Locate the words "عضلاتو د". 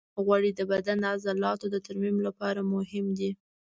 1.13-1.75